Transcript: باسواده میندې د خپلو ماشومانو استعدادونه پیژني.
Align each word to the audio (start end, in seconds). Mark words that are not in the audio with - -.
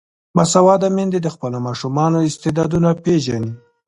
باسواده 0.35 0.87
میندې 0.97 1.19
د 1.21 1.27
خپلو 1.35 1.57
ماشومانو 1.67 2.17
استعدادونه 2.29 2.89
پیژني. 3.03 3.51